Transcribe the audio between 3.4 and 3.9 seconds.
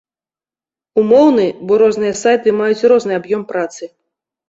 працы.